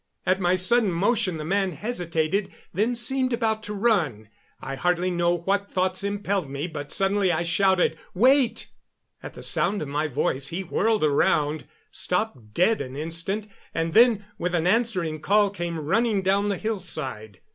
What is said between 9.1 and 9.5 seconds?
At the